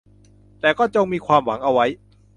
[0.59, 1.85] แต่ก็จงมีความหวังเอาไว้